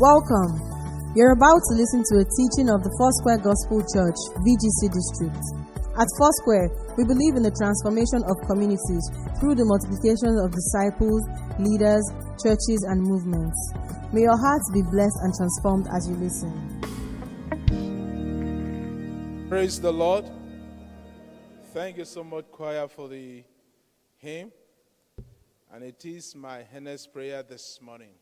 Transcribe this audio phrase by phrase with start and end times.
[0.00, 0.56] Welcome.
[1.14, 5.36] You're about to listen to a teaching of the Foursquare Gospel Church, VGC District.
[5.92, 9.04] At Foursquare, we believe in the transformation of communities
[9.36, 11.20] through the multiplication of disciples,
[11.60, 12.00] leaders,
[12.40, 13.52] churches, and movements.
[14.16, 16.48] May your hearts be blessed and transformed as you listen.
[19.52, 20.24] Praise the Lord.
[21.76, 23.44] Thank you so much, choir, for the
[24.16, 24.50] hymn.
[25.70, 28.16] And it is my earnest prayer this morning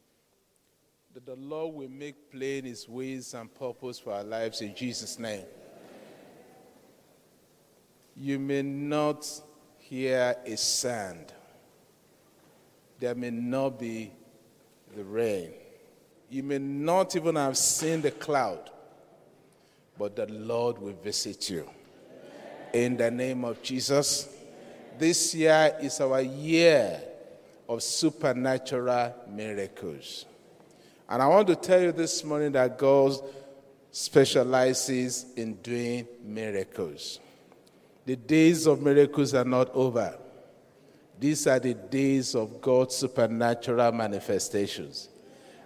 [1.19, 5.19] that the Lord will make plain his ways and purpose for our lives in Jesus'
[5.19, 5.43] name.
[8.15, 9.29] You may not
[9.79, 11.33] hear a sound,
[13.01, 14.13] there may not be
[14.95, 15.51] the rain,
[16.31, 18.71] you may not even have seen the cloud,
[19.99, 21.69] but the Lord will visit you.
[22.73, 24.29] In the name of Jesus,
[24.97, 27.01] this year is our year
[27.69, 30.25] of supernatural miracles.
[31.09, 33.19] And I want to tell you this morning that God
[33.91, 37.19] specializes in doing miracles.
[38.05, 40.17] The days of miracles are not over.
[41.19, 45.09] These are the days of God's supernatural manifestations.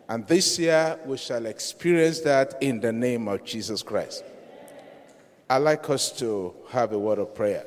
[0.08, 4.24] And this year we shall experience that in the name of Jesus Christ.
[5.50, 7.66] I'd like us to have a word of prayer.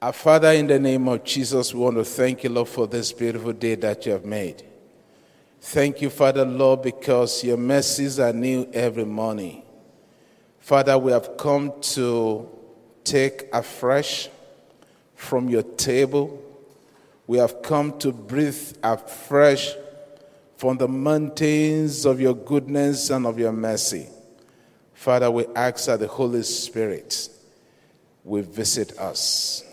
[0.00, 3.12] Our Father, in the name of Jesus, we want to thank you, Lord, for this
[3.12, 4.62] beautiful day that you have made.
[5.70, 9.64] Thank you, Father, Lord, because your mercies are new every morning.
[10.60, 12.48] Father, we have come to
[13.02, 14.28] take afresh
[15.16, 16.40] from your table.
[17.26, 19.74] We have come to breathe afresh
[20.56, 24.06] from the mountains of your goodness and of your mercy.
[24.94, 27.28] Father, we ask that the Holy Spirit
[28.22, 29.64] will visit us.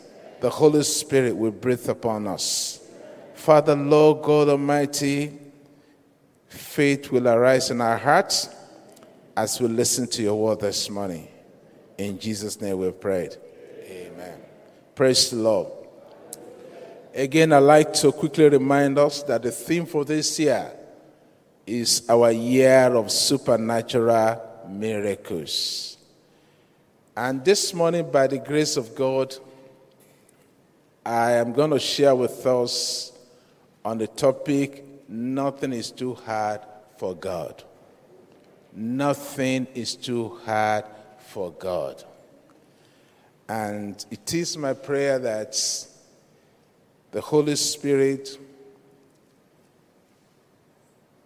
[0.42, 2.80] The Holy Spirit will breathe upon us.
[3.36, 5.42] Father, Lord God Almighty,
[6.54, 8.48] faith will arise in our hearts
[9.36, 11.28] as we listen to your word this morning.
[11.98, 13.30] In Jesus' name we pray.
[13.90, 14.40] Amen.
[14.94, 15.72] Praise the Lord.
[17.16, 20.72] Again, I'd like to quickly remind us that the theme for this year
[21.66, 25.98] is our year of supernatural miracles.
[27.18, 29.36] And this morning, by the grace of God,
[31.04, 33.12] I am going to share with us
[33.84, 34.84] on the topic
[35.16, 36.62] Nothing is too hard
[36.98, 37.64] for God.
[38.76, 40.86] Nothing is too hard
[41.28, 42.04] for God.
[43.48, 45.56] And it is my prayer that
[47.12, 48.40] the Holy Spirit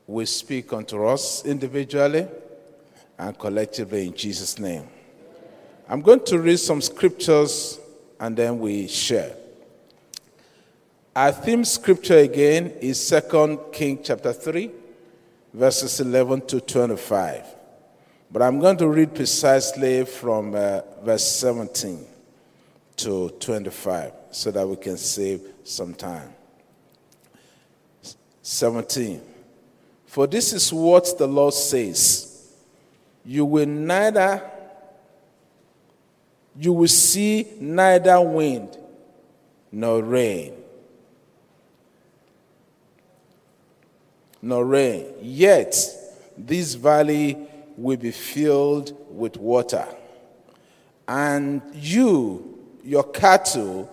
[0.06, 2.28] will speak unto us individually
[3.18, 4.86] and collectively in Jesus' name.
[5.88, 7.80] I'm going to read some scriptures
[8.20, 9.34] and then we share.
[11.18, 14.70] Our theme scripture again is 2 King chapter 3,
[15.52, 17.44] verses 11 to 25.
[18.32, 22.06] But I'm going to read precisely from uh, verse 17
[22.98, 26.36] to 25 so that we can save some time.
[28.44, 29.20] 17.
[30.06, 32.54] For this is what the Lord says
[33.26, 34.48] You will neither,
[36.60, 38.78] you will see neither wind
[39.72, 40.54] nor rain
[44.42, 45.06] nor rain.
[45.22, 45.76] Yet
[46.38, 47.38] this valley
[47.76, 49.88] will be filled with water.
[51.08, 53.90] And you, your cattle,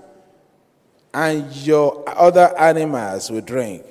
[1.12, 3.84] and your other animals will drink.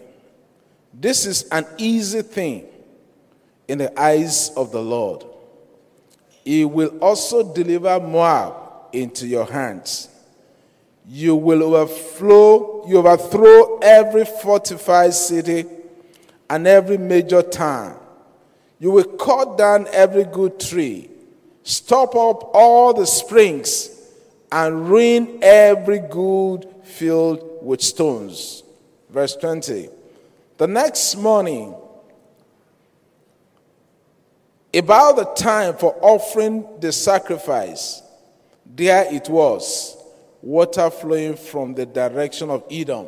[0.94, 2.66] This is an easy thing
[3.68, 5.26] in the eyes of the Lord.
[6.44, 8.56] He will also deliver Moab
[8.92, 10.10] into your hands.
[11.08, 15.66] You will overflow, you overthrow every fortified city
[16.50, 18.00] and every major town.
[18.80, 21.10] You will cut down every good tree,
[21.64, 23.90] stop up all the springs,
[24.52, 28.64] and ruin every good field with stones.
[29.10, 29.90] Verse 20.
[30.58, 31.76] The next morning,
[34.74, 38.02] about the time for offering the sacrifice,
[38.66, 39.98] there it was,
[40.42, 43.08] water flowing from the direction of Edom,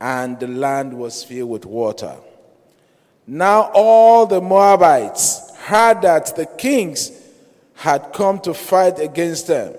[0.00, 2.16] and the land was filled with water.
[3.26, 7.12] Now all the Moabites heard that the kings
[7.74, 9.74] had come to fight against them.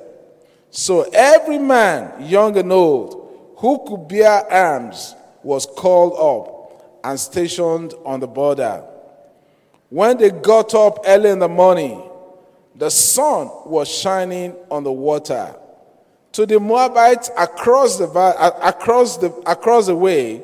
[0.71, 7.93] So every man, young and old, who could bear arms was called up and stationed
[8.05, 8.83] on the border.
[9.89, 12.03] When they got up early in the morning,
[12.75, 15.55] the sun was shining on the water.
[16.33, 18.07] To the Moabites across the,
[18.63, 20.43] across the, across the way,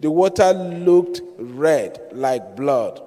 [0.00, 3.02] the water looked red like blood.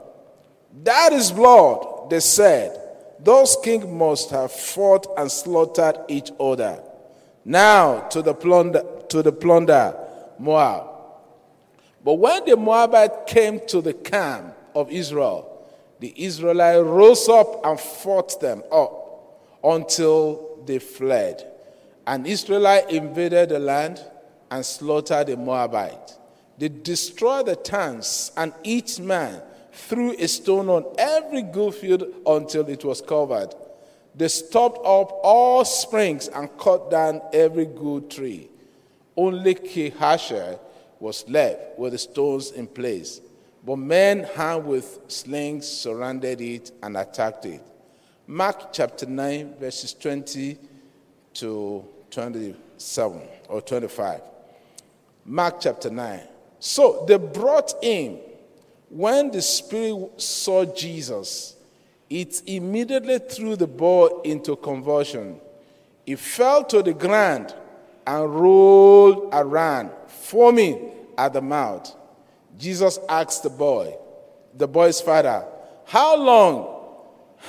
[0.84, 2.78] That is blood, they said.
[3.20, 6.82] Those kings must have fought and slaughtered each other.
[7.46, 9.96] Now to the plunder, to the plunder,
[10.40, 10.88] Moab.
[12.04, 15.68] But when the Moabite came to the camp of Israel,
[16.00, 21.51] the Israelites rose up and fought them up until they fled.
[22.06, 24.04] And Israelite invaded the land
[24.50, 26.18] and slaughtered the Moabite.
[26.58, 32.68] They destroyed the towns, and each man threw a stone on every good field until
[32.68, 33.56] it was covered.
[34.14, 38.50] They stopped up all springs and cut down every good tree.
[39.16, 40.60] Only Kir Hareseth
[41.00, 43.22] was left with the stones in place.
[43.66, 47.62] But men armed with slings surrounded it and attacked it.
[48.28, 50.58] Mark chapter 9, verses 20
[51.36, 54.22] to 27 or 25.
[55.26, 56.22] Mark chapter 9.
[56.60, 58.18] So they brought him.
[58.90, 61.56] When the spirit saw Jesus,
[62.10, 65.40] it immediately threw the boy into convulsion.
[66.06, 67.56] He fell to the ground
[68.06, 71.96] and rolled around, foaming at the mouth.
[72.58, 73.96] Jesus asked the boy,
[74.54, 75.46] the boy's father,
[75.86, 76.86] How long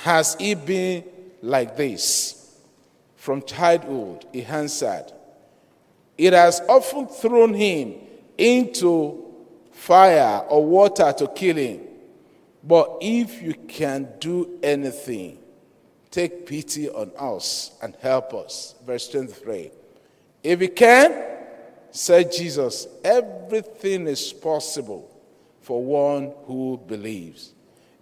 [0.03, 1.03] has he been
[1.41, 2.42] like this?
[3.23, 5.05] From childhood, he answered,
[6.17, 7.93] It has often thrown him
[8.37, 9.23] into
[9.71, 11.79] fire or water to kill him.
[12.65, 15.37] But if you can do anything,
[16.11, 18.75] take pity on us and help us.
[18.85, 19.71] Verse 23.
[20.43, 21.23] If you can,
[21.91, 25.09] said Jesus, everything is possible
[25.61, 27.53] for one who believes.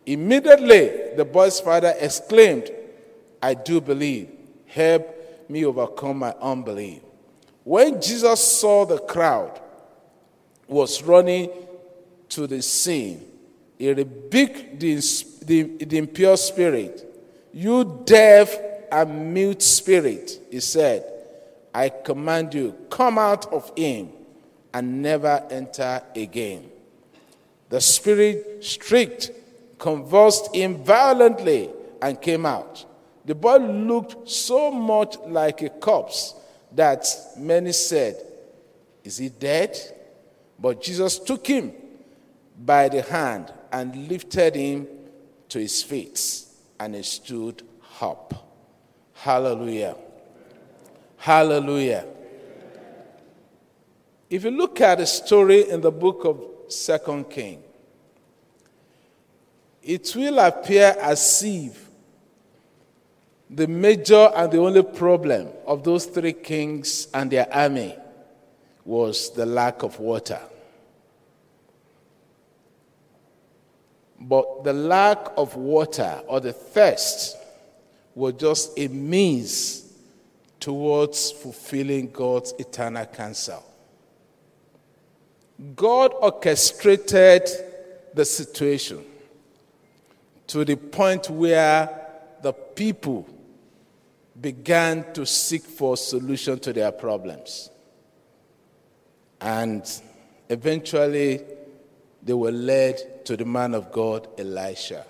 [0.04, 2.72] Immediately, the boy's father exclaimed,
[3.40, 4.41] I do believe.
[4.72, 7.02] Help me overcome my unbelief.
[7.66, 9.60] When Jesus saw the crowd
[10.66, 11.50] was running
[12.30, 13.22] to the scene,
[13.78, 14.96] he rebuked the,
[15.44, 17.06] the, the impure spirit.
[17.52, 18.56] You deaf
[18.90, 21.04] and mute spirit, he said,
[21.74, 24.10] I command you, come out of him
[24.74, 26.72] and never enter again.
[27.68, 29.32] The spirit strict,
[29.78, 31.70] convulsed him violently,
[32.02, 32.86] and came out.
[33.26, 36.36] The boy looked so much like a corpse
[36.72, 37.06] that
[37.38, 38.18] many said,
[39.04, 39.78] Is he dead?
[40.58, 41.74] But Jesus took him
[42.58, 44.88] by the hand and lifted him
[45.50, 46.46] to his feet,
[46.80, 47.64] and he stood
[48.00, 48.34] up.
[49.14, 49.96] Hallelujah.
[51.18, 52.06] Hallelujah.
[54.30, 56.42] If you look at the story in the book of
[56.72, 57.62] Second King,
[59.84, 61.91] it will appear as if
[63.53, 67.94] the major and the only problem of those three kings and their army
[68.86, 70.39] was the lack of water.
[74.21, 77.36] But the lack of water or the thirst
[78.15, 79.92] was just a means
[80.59, 83.63] towards fulfilling God's eternal counsel.
[85.75, 87.50] God orchestrated
[88.13, 89.03] the situation
[90.48, 91.98] to the point where
[92.42, 93.27] the people
[94.42, 97.70] began to seek for a solution to their problems.
[99.40, 99.84] And
[100.50, 101.42] eventually,
[102.24, 105.06] they were led to the man of God, Elisha.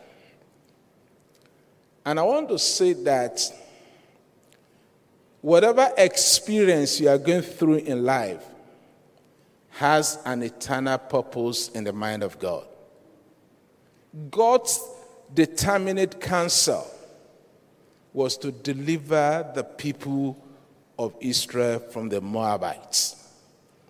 [2.06, 3.42] And I want to say that
[5.42, 8.44] whatever experience you are going through in life
[9.70, 12.66] has an eternal purpose in the mind of God.
[14.30, 14.80] God's
[15.34, 16.86] determinate counsel
[18.14, 20.38] was to deliver the people
[21.00, 23.16] of Israel from the Moabites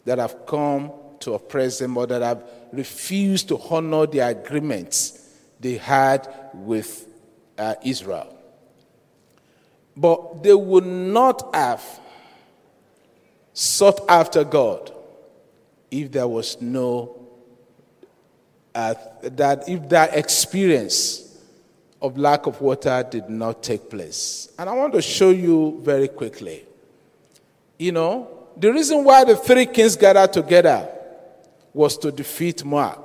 [0.06, 5.78] that have come to oppress them or that have refused to honor the agreements they
[5.78, 7.08] had with
[7.58, 8.38] uh, Israel.
[9.96, 11.84] But they would not have
[13.54, 14.92] sought after God
[15.92, 17.28] if there was no,
[18.74, 21.31] uh, that if that experience
[22.02, 24.50] of lack of water did not take place.
[24.58, 26.66] And I want to show you very quickly.
[27.78, 30.90] You know, the reason why the three kings gathered together
[31.74, 33.00] was to defeat Moab.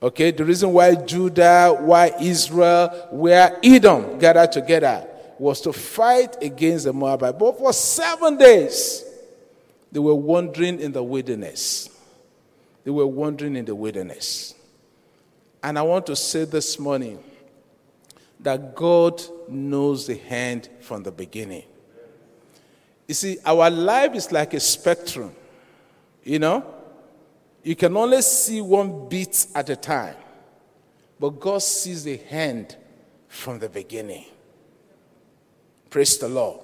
[0.00, 5.06] Okay, the reason why Judah, why Israel, where Edom gathered together
[5.38, 7.38] was to fight against the Moabite.
[7.38, 9.04] But for seven days,
[9.90, 11.90] they were wandering in the wilderness.
[12.84, 14.54] They were wandering in the wilderness.
[15.62, 17.18] And I want to say this morning
[18.40, 21.64] that God knows the end from the beginning.
[23.06, 25.32] You see, our life is like a spectrum.
[26.22, 26.74] You know,
[27.62, 30.14] you can only see one beat at a time.
[31.20, 32.76] but God sees the hand
[33.28, 34.24] from the beginning.
[35.90, 36.60] Praise the Lord.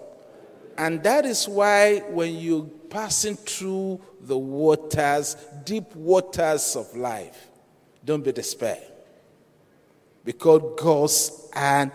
[0.77, 7.49] And that is why when you're passing through the waters, deep waters of life,
[8.05, 8.79] don't be despair.
[10.25, 11.93] Because God's hand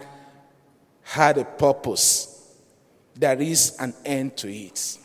[1.01, 2.53] had a purpose.
[3.15, 4.98] There is an end to it.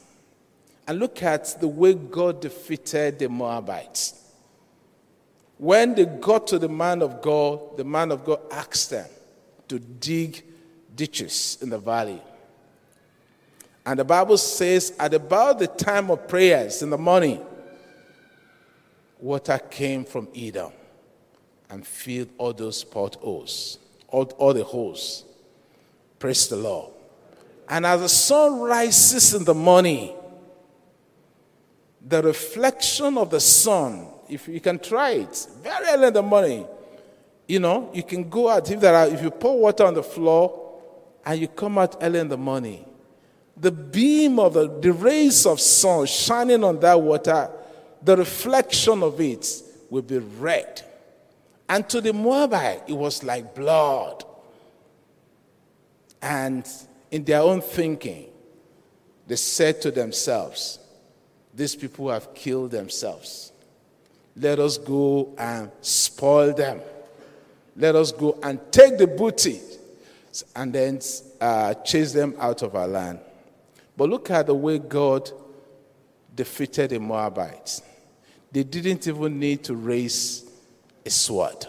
[0.87, 4.21] And look at the way God defeated the Moabites.
[5.57, 9.09] When they got to the man of God, the man of God asked them
[9.69, 10.45] to dig
[10.95, 12.21] ditches in the valley.
[13.87, 17.45] And the Bible says, at about the time of prayers in the morning,
[19.19, 20.73] water came from Edom
[21.71, 23.79] and filled all those potholes,
[24.09, 25.25] all, all the holes.
[26.19, 26.93] Praise the Lord.
[27.69, 30.15] And as the sun rises in the morning,
[32.07, 36.67] the reflection of the sun, if you can try it, very early in the morning,
[37.49, 40.03] you know, you can go out if there are, if you pour water on the
[40.03, 40.81] floor
[41.25, 42.85] and you come out early in the morning,
[43.57, 47.51] the beam of the, the rays of sun shining on that water,
[48.03, 50.83] the reflection of it will be red.
[51.69, 54.25] And to the Moabite, it was like blood.
[56.21, 56.67] And
[57.11, 58.27] in their own thinking,
[59.27, 60.79] they said to themselves,
[61.55, 63.53] These people have killed themselves.
[64.37, 66.81] Let us go and spoil them.
[67.77, 69.61] Let us go and take the booty
[70.55, 71.01] and then
[71.41, 73.21] uh, chase them out of our land.
[73.97, 75.31] But look at the way God
[76.35, 77.83] defeated the Moabites.
[78.51, 80.44] They didn't even need to raise
[81.05, 81.67] a sword.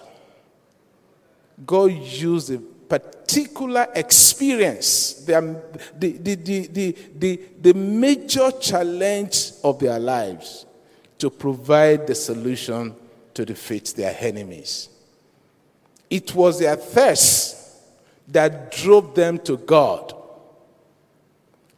[1.66, 5.58] God used a particular experience, um,
[5.98, 10.66] the, the, the, the, the, the major challenge of their lives,
[11.18, 12.94] to provide the solution
[13.34, 14.90] to defeat their enemies.
[16.10, 17.58] It was their thirst
[18.28, 20.14] that drove them to God.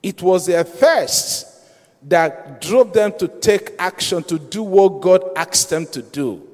[0.02, 1.48] It was their thirst
[2.04, 6.47] that drove them to take action to do what God asked them to do.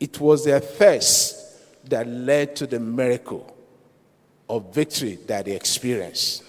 [0.00, 3.54] It was their thirst that led to the miracle
[4.48, 6.44] of victory that they experienced.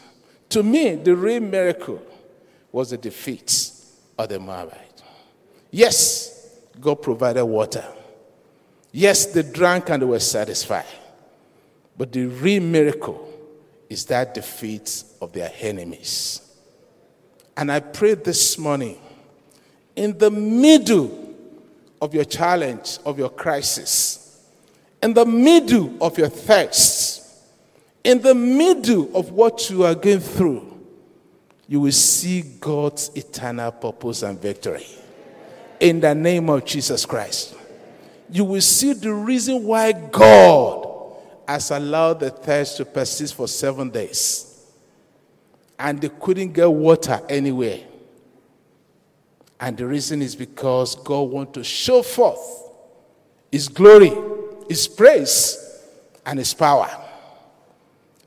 [0.50, 2.02] To me, the real miracle
[2.72, 3.72] was the defeat
[4.18, 5.04] of the Moabite.
[5.72, 7.86] Yes, God provided water.
[8.92, 10.86] Yes, they drank and they were satisfied.
[11.98, 13.28] But the real miracle
[13.90, 16.42] is that defeat of their enemies.
[17.58, 18.98] And I pray this morning,
[19.96, 21.29] in the middle
[22.02, 24.44] of your challenge, of your crisis,
[25.02, 27.26] in the middle of your thirst,
[28.04, 30.66] in the middle of what you are going through,
[31.68, 34.86] you will see God's eternal purpose and victory.
[35.80, 37.56] In the name of Jesus Christ.
[38.32, 40.88] You will see the reason why God
[41.48, 44.66] has allowed the thirst to persist for seven days.
[45.78, 47.80] And they couldn't get water anywhere.
[49.60, 52.72] And the reason is because God wants to show forth
[53.52, 54.14] His glory,
[54.70, 55.86] His praise,
[56.26, 56.90] and His power.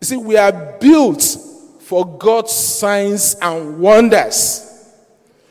[0.00, 1.22] You see, we are built
[1.80, 4.68] for God's signs and wonders.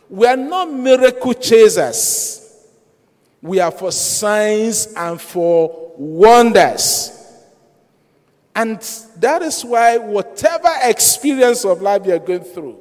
[0.09, 2.38] We are not miracle chasers.
[3.41, 7.17] We are for signs and for wonders.
[8.53, 8.79] And
[9.17, 12.77] that is why, whatever experience of life you're going through,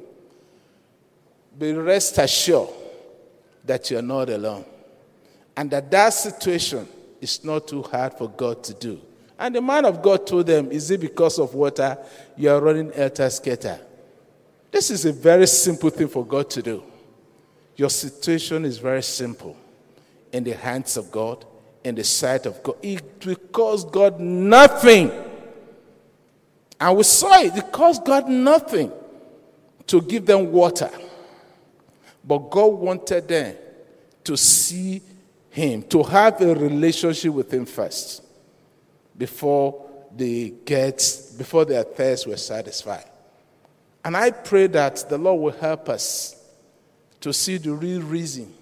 [1.57, 2.69] be rest assured
[3.65, 4.65] that you're not alone.
[5.55, 6.87] And that that situation
[7.19, 9.01] is not too hard for God to do.
[9.37, 11.97] And the man of God told them, Is it because of water
[12.37, 13.79] you are running elter skelter?
[14.71, 16.83] This is a very simple thing for God to do.
[17.75, 19.57] Your situation is very simple
[20.31, 21.45] in the hands of God,
[21.83, 22.77] in the sight of God.
[22.81, 25.11] It will God nothing
[26.81, 27.55] and we saw it.
[27.55, 28.91] It cost God nothing
[29.85, 30.89] to give them water.
[32.23, 33.55] But God wanted them
[34.23, 35.01] to see
[35.49, 38.23] Him, to have a relationship with Him first
[39.17, 40.97] before they get,
[41.37, 43.05] before their thirst were satisfied.
[44.03, 46.35] And I pray that the Lord will help us
[47.21, 48.53] to see the real reason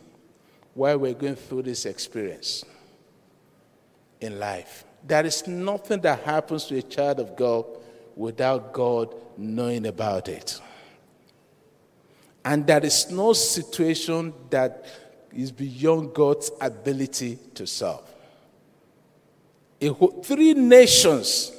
[0.73, 2.63] why we're going through this experience
[4.21, 4.83] in life.
[5.05, 7.65] There is nothing that happens to a child of God
[8.15, 10.59] without God knowing about it.
[12.43, 14.85] And there is no situation that
[15.33, 18.03] is beyond God's ability to solve.
[20.23, 21.51] Three nations,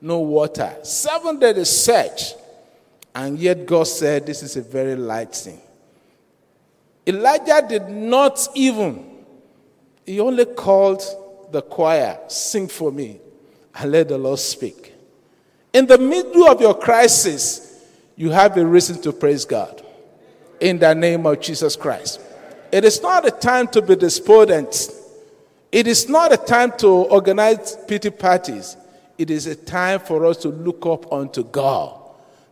[0.00, 0.76] no water.
[0.82, 2.34] Seven days search.
[3.14, 5.60] And yet God said, This is a very light thing.
[7.06, 9.24] Elijah did not even,
[10.04, 11.02] he only called
[11.50, 13.18] the choir sing for me
[13.74, 14.92] and let the Lord speak.
[15.72, 19.82] In the middle of your crisis, you have a reason to praise God
[20.60, 22.20] in the name of Jesus Christ.
[22.70, 24.90] It is not a time to be despondent.
[25.72, 28.76] It is not a time to organize pity parties.
[29.16, 31.98] It is a time for us to look up unto God,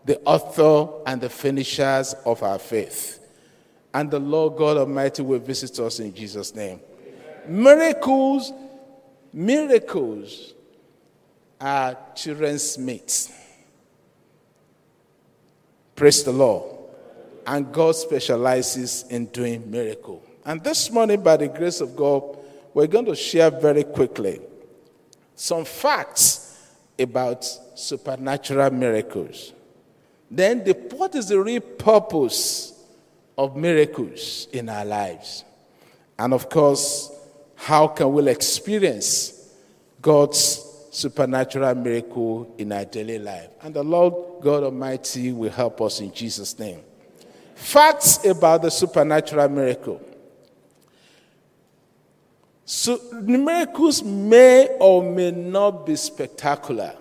[0.04, 3.20] the author and the finishers of our faith.
[3.94, 6.80] And the Lord God Almighty will visit us in Jesus' name.
[7.46, 8.52] Miracles,
[9.32, 10.54] miracles
[11.60, 13.32] are children's mates.
[15.94, 16.75] Praise the Lord.
[17.46, 20.22] And God specializes in doing miracle.
[20.44, 22.38] And this morning, by the grace of God,
[22.74, 24.40] we're going to share very quickly
[25.34, 26.58] some facts
[26.98, 29.52] about supernatural miracles.
[30.30, 32.72] Then, the, what is the real purpose
[33.38, 35.44] of miracles in our lives?
[36.18, 37.12] And of course,
[37.54, 39.52] how can we experience
[40.00, 43.50] God's supernatural miracle in our daily life?
[43.62, 46.80] And the Lord God Almighty will help us in Jesus' name.
[47.56, 50.00] Facts about the supernatural miracle.
[52.66, 56.94] So, miracles may or may not be spectacular.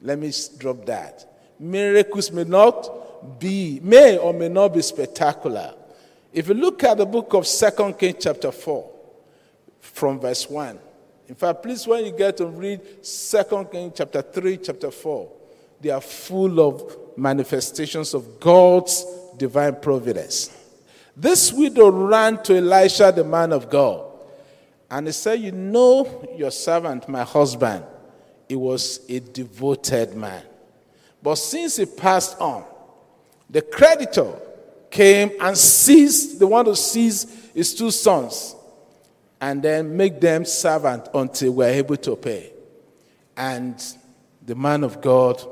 [0.00, 1.26] Let me drop that.
[1.58, 5.74] Miracles may not be, may or may not be spectacular.
[6.32, 8.88] If you look at the book of Second Kings, chapter 4,
[9.80, 10.78] from verse 1.
[11.28, 15.32] In fact, please, when you get to read Second Kings, chapter 3, chapter 4,
[15.80, 19.04] they are full of manifestations of God's
[19.36, 20.50] divine providence.
[21.16, 24.04] This widow ran to Elisha, the man of God,
[24.90, 27.84] and he said, You know your servant, my husband.
[28.48, 30.42] He was a devoted man.
[31.22, 32.64] But since he passed on,
[33.50, 34.32] the creditor
[34.90, 38.54] came and seized the one who seized his two sons
[39.40, 42.52] and then make them servant until we're able to pay.
[43.36, 43.82] And
[44.44, 45.42] the man of God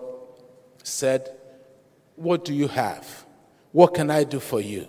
[0.83, 1.31] said,
[2.17, 3.25] What do you have?
[3.73, 4.87] What can I do for you?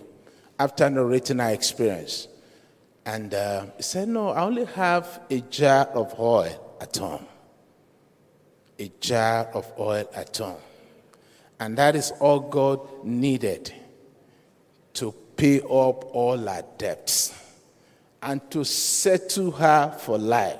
[0.58, 2.28] After narrating our experience.
[3.04, 7.26] And uh, he said, No, I only have a jar of oil at home.
[8.78, 10.60] A jar of oil at home.
[11.58, 13.72] And that is all God needed
[14.94, 17.34] to pay up all our debts
[18.22, 20.58] and to settle her for life.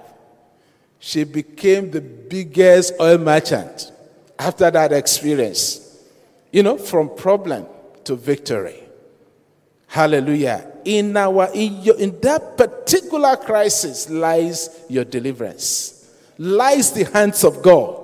[0.98, 3.92] She became the biggest oil merchant
[4.38, 5.85] after that experience.
[6.52, 7.66] You know, from problem
[8.04, 8.82] to victory.
[9.88, 10.72] Hallelujah.
[10.84, 16.10] In our in, your, in that particular crisis lies your deliverance.
[16.38, 18.02] Lies the hands of God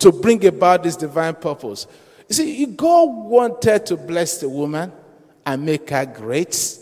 [0.00, 1.86] to bring about this divine purpose.
[2.28, 4.92] You see, God wanted to bless the woman
[5.46, 6.78] and make her great,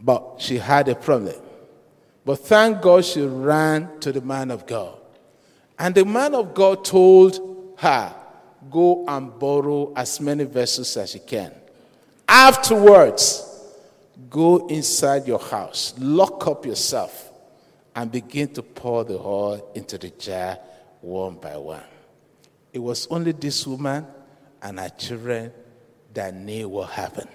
[0.00, 1.36] but she had a problem.
[2.24, 4.98] But thank God she ran to the man of God.
[5.78, 8.14] And the man of God told her,
[8.70, 11.52] Go and borrow as many vessels as you can.
[12.28, 13.50] Afterwards,
[14.30, 17.30] go inside your house, lock up yourself,
[17.94, 20.58] and begin to pour the oil into the jar
[21.00, 21.82] one by one.
[22.72, 24.06] It was only this woman
[24.62, 25.52] and her children
[26.14, 27.28] that knew what happened.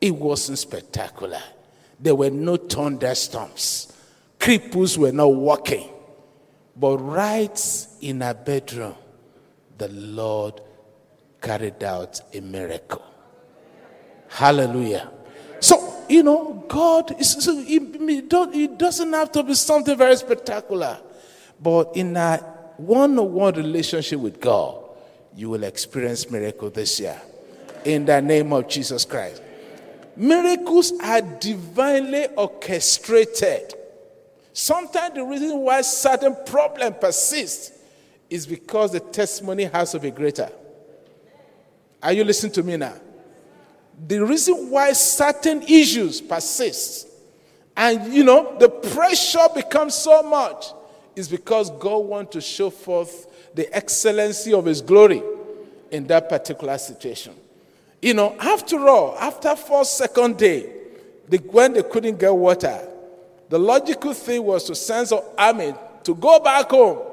[0.00, 1.42] It wasn't spectacular.
[1.98, 3.92] There were no thunderstorms.
[4.38, 5.88] Cripples were not walking.
[6.76, 8.94] But right in her bedroom,
[9.80, 10.60] the Lord
[11.40, 13.02] carried out a miracle.
[14.28, 15.10] Hallelujah.
[15.58, 21.00] So, you know, God, is, so it doesn't have to be something very spectacular.
[21.60, 22.36] But in a
[22.76, 24.84] one on one relationship with God,
[25.34, 27.20] you will experience miracle this year.
[27.84, 29.42] In the name of Jesus Christ.
[30.14, 33.74] Miracles are divinely orchestrated.
[34.52, 37.79] Sometimes the reason why certain problem persists
[38.30, 40.50] is because the testimony has to be greater.
[42.02, 42.94] Are you listening to me now?
[44.06, 47.08] The reason why certain issues persist
[47.76, 50.66] and you know the pressure becomes so much
[51.16, 55.22] is because God wants to show forth the excellency of his glory
[55.90, 57.34] in that particular situation.
[58.00, 60.72] You know, after all, after first, second day,
[61.28, 62.88] they, when they couldn't get water,
[63.48, 67.09] the logical thing was to send an army to go back home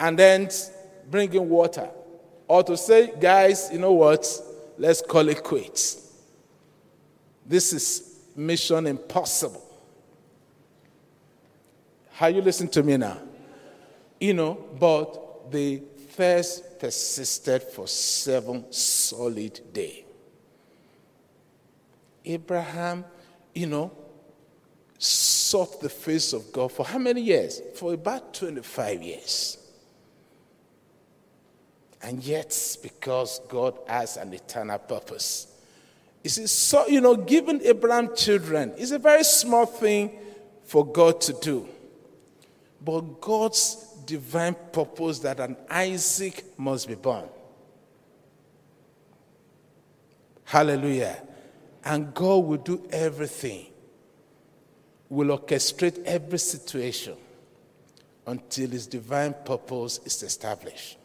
[0.00, 0.48] and then
[1.10, 1.88] bring in water.
[2.46, 4.26] Or to say, guys, you know what?
[4.78, 6.12] Let's call it quits.
[7.44, 9.64] This is mission impossible.
[12.12, 13.18] How you listen to me now?
[14.20, 20.04] You know, but the first persisted for seven solid days.
[22.24, 23.04] Abraham,
[23.54, 23.92] you know,
[24.98, 27.62] sought the face of God for how many years?
[27.76, 29.57] For about 25 years.
[32.02, 35.48] And yet, because God has an eternal purpose,
[36.22, 40.18] you see, so, you know, giving Abraham children is a very small thing
[40.64, 41.68] for God to do.
[42.84, 47.28] But God's divine purpose that an Isaac must be born.
[50.44, 51.22] Hallelujah.
[51.84, 53.66] And God will do everything,
[55.08, 57.16] will orchestrate every situation
[58.26, 60.97] until his divine purpose is established.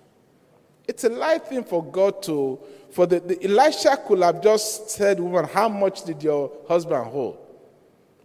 [0.87, 2.59] It's a light thing for God to,
[2.91, 7.37] for the, the Elisha could have just said, woman, how much did your husband hold?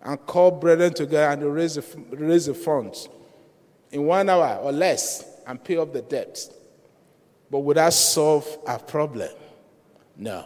[0.02, 3.08] And call brethren together and raise the, raise the funds
[3.90, 6.50] in one hour or less and pay off the debts.
[7.50, 9.30] But would that solve our problem?
[10.16, 10.44] No.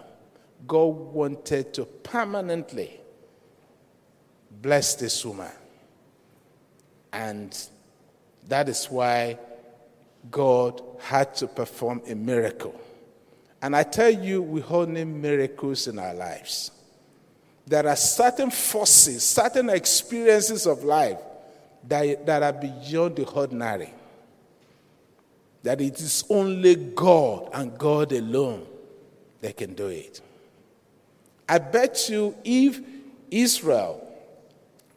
[0.66, 3.00] God wanted to permanently
[4.50, 5.50] bless this woman.
[7.12, 7.58] And
[8.48, 9.38] that is why
[10.30, 12.78] God had to perform a miracle.
[13.60, 16.70] And I tell you, we all need miracles in our lives.
[17.66, 21.18] There are certain forces, certain experiences of life
[21.86, 23.92] that, that are beyond the ordinary.
[25.62, 28.66] That it is only God and God alone
[29.40, 30.20] that can do it.
[31.48, 32.80] I bet you if
[33.30, 34.08] Israel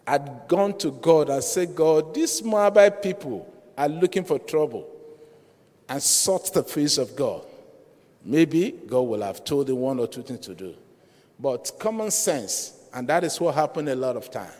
[0.07, 4.94] had gone to God and said, God, these Moabite people are looking for trouble
[5.87, 7.45] and sought the face of God,
[8.23, 10.75] maybe God will have told them one or two things to do.
[11.39, 14.51] But common sense, and that is what happened a lot of time.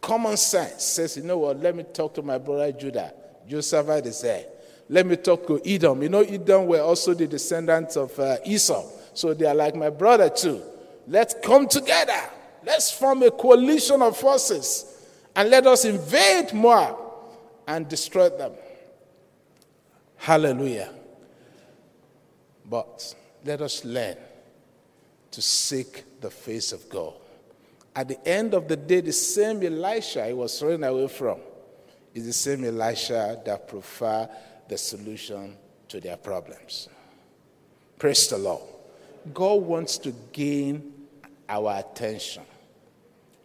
[0.00, 3.12] Common sense says, you know what, let me talk to my brother Judah.
[3.48, 4.44] Joseph is there.
[4.88, 6.02] Let me talk to Edom.
[6.02, 8.84] You know, Edom were also the descendants of uh, Esau.
[9.12, 10.62] So they are like my brother too.
[11.06, 12.20] Let's come together.
[12.64, 14.96] Let's form a coalition of forces
[15.34, 16.96] and let us invade Moab
[17.66, 18.52] and destroy them.
[20.18, 20.92] Hallelujah.
[22.68, 24.16] But let us learn
[25.30, 27.14] to seek the face of God.
[27.94, 31.38] At the end of the day, the same Elisha he was running away from
[32.14, 34.28] is the same Elisha that prefer
[34.68, 35.56] the solution
[35.88, 36.88] to their problems.
[37.98, 38.62] Praise the Lord.
[39.32, 40.92] God wants to gain
[41.48, 42.44] our attention.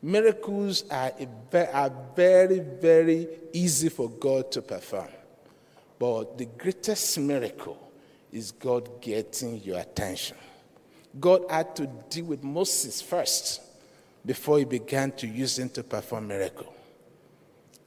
[0.02, 1.12] Miracles are,
[1.74, 5.08] are very, very easy for God to perform.
[6.04, 7.78] But the greatest miracle
[8.30, 10.36] is God getting your attention.
[11.18, 13.62] God had to deal with Moses first
[14.26, 16.74] before he began to use him to perform miracle.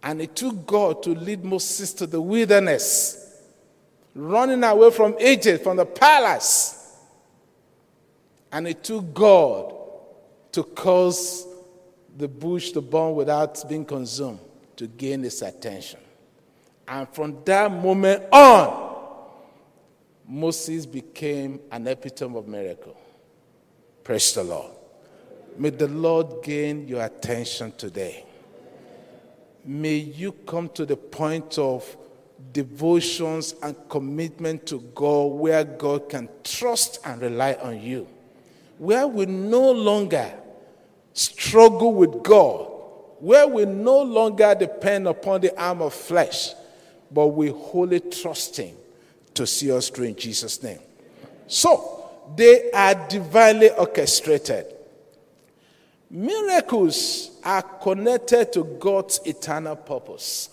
[0.03, 3.39] And it took God to lead Moses to the wilderness,
[4.15, 6.97] running away from Egypt, from the palace.
[8.51, 9.75] And it took God
[10.53, 11.47] to cause
[12.17, 14.41] the bush to burn without being consumed
[14.77, 16.01] to gain his attention.
[16.89, 18.87] And from that moment on,
[20.29, 22.97] Moses became an epitome of miracle.
[24.03, 24.73] Praise the Lord.
[25.59, 28.25] May the Lord gain your attention today.
[29.65, 31.97] May you come to the point of
[32.53, 38.07] devotions and commitment to God where God can trust and rely on you.
[38.79, 40.33] Where we no longer
[41.15, 42.71] struggle with God,
[43.19, 46.53] where we no longer depend upon the arm of flesh
[47.17, 48.77] but we wholly trust Him
[49.33, 50.81] to see us through in Jesus' name.
[51.47, 54.67] So, they are divinely orchestrated.
[56.11, 60.51] Miracles are connected to God's eternal purpose.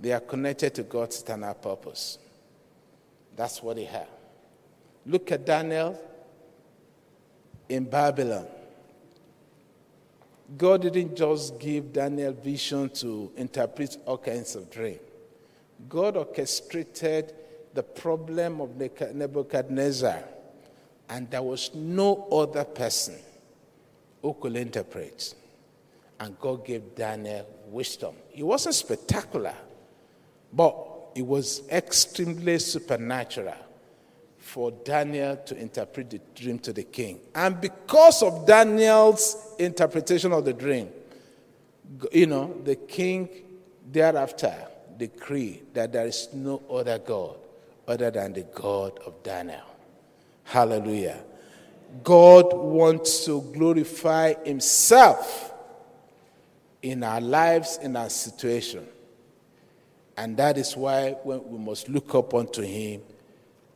[0.00, 2.18] They are connected to God's eternal purpose.
[3.34, 4.08] That's what they have.
[5.04, 6.00] Look at Daniel
[7.68, 8.46] in Babylon.
[10.56, 15.00] God didn't just give Daniel vision to interpret all kinds of dreams.
[15.88, 17.32] God orchestrated
[17.74, 20.22] the problem of Nebuchadnezzar,
[21.08, 23.16] and there was no other person
[24.20, 25.34] who could interpret.
[26.20, 28.14] And God gave Daniel wisdom.
[28.34, 29.54] It wasn't spectacular,
[30.52, 30.76] but
[31.14, 33.54] it was extremely supernatural
[34.52, 37.18] for Daniel to interpret the dream to the king.
[37.34, 40.90] And because of Daniel's interpretation of the dream,
[42.12, 43.30] you know, the king
[43.90, 44.54] thereafter
[44.98, 47.36] decreed that there is no other God
[47.88, 49.64] other than the God of Daniel.
[50.44, 51.24] Hallelujah.
[52.04, 55.54] God wants to glorify himself
[56.82, 58.86] in our lives, in our situation.
[60.18, 63.00] And that is why we must look up unto him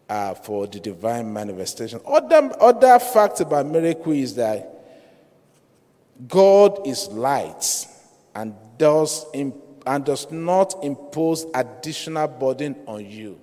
[0.09, 2.01] uh, for the divine manifestation.
[2.07, 4.73] Other, other fact about miracle is that
[6.29, 7.87] God is light
[8.35, 13.38] and does, and does not impose additional burden on you.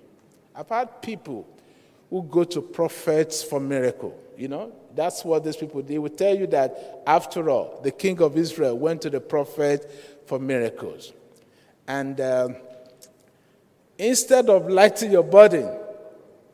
[0.56, 1.48] I've had people
[2.10, 4.18] who go to prophets for miracle.
[4.38, 8.22] You know, that's what these people They will tell you that after all, the king
[8.22, 9.90] of Israel went to the prophet
[10.26, 11.14] for miracles.
[11.88, 12.56] And um,
[13.98, 15.70] instead of lighting your burden,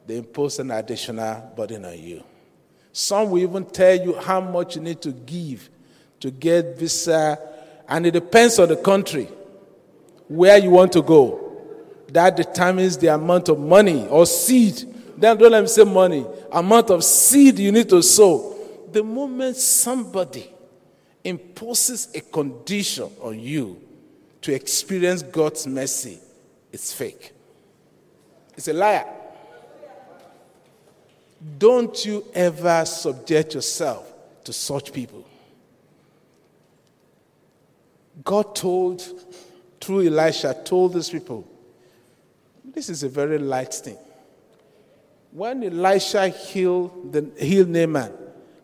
[0.09, 2.23] they impose an additional burden on you.
[2.91, 5.69] Some will even tell you how much you need to give
[6.19, 7.37] to get visa,
[7.87, 9.25] and it depends on the country
[10.27, 11.55] where you want to go.
[12.07, 14.81] That determines the amount of money or seed.
[15.15, 18.55] Then don't let me say money, amount of seed you need to sow.
[18.91, 20.51] The moment somebody
[21.23, 23.79] imposes a condition on you
[24.41, 26.17] to experience God's mercy,
[26.71, 27.31] it's fake.
[28.57, 29.18] It's a liar.
[31.57, 34.09] Don't you ever subject yourself
[34.43, 35.25] to such people.
[38.23, 39.03] God told,
[39.79, 41.47] through Elisha, told these people,
[42.65, 43.97] this is a very light thing.
[45.31, 48.11] When Elisha healed, the, healed Naaman,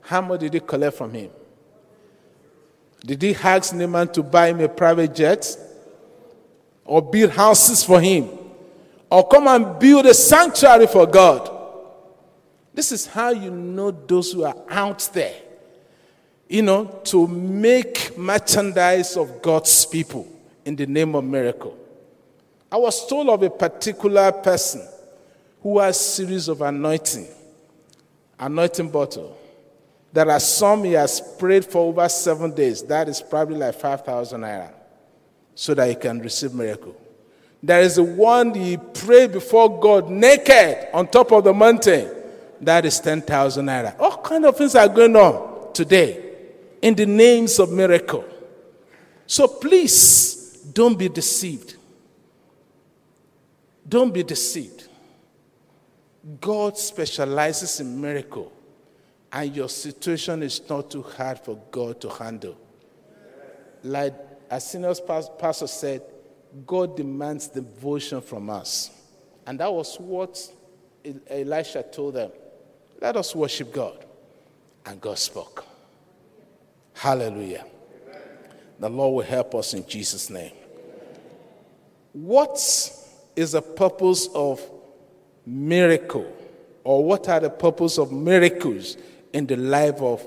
[0.02, 1.30] how much did he collect from him?
[3.06, 5.56] Did he ask Naaman to buy him a private jet?
[6.84, 8.30] Or build houses for him?
[9.12, 11.55] Or come and build a sanctuary for God?
[12.76, 15.34] This is how you know those who are out there,
[16.50, 20.28] you know, to make merchandise of God's people
[20.66, 21.78] in the name of miracle.
[22.70, 24.86] I was told of a particular person
[25.64, 27.28] who has series of anointing,
[28.38, 29.38] anointing bottle.
[30.12, 32.84] There are some he has prayed for over seven days.
[32.84, 34.74] That is probably like 5,000 naira
[35.56, 36.96] so that he can receive miracle.
[37.64, 42.24] There is the one he prayed before God naked on top of the mountain
[42.66, 44.00] that is 10,000 naira.
[44.00, 46.34] All kind of things are going on today
[46.82, 48.26] in the names of miracle.
[49.28, 51.76] So please don't be deceived.
[53.88, 54.88] Don't be deceived.
[56.42, 58.52] God specializes in miracle,
[59.32, 62.58] and your situation is not too hard for God to handle.
[63.84, 64.16] Like
[64.50, 64.94] as senior
[65.38, 66.02] pastor said,
[66.66, 68.90] God demands devotion from us.
[69.46, 70.52] And that was what
[71.28, 72.32] Elisha told them.
[73.02, 74.06] Let us worship God.
[74.86, 75.66] And God spoke.
[76.94, 77.66] Hallelujah.
[78.80, 80.52] The Lord will help us in Jesus' name.
[82.14, 82.56] What
[83.36, 84.62] is the purpose of
[85.46, 86.32] miracle?
[86.84, 88.96] Or what are the purpose of miracles
[89.34, 90.26] in the life of